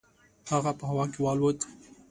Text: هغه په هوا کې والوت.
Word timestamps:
هغه 0.51 0.71
په 0.79 0.83
هوا 0.89 1.05
کې 1.11 1.19
والوت. 1.23 1.59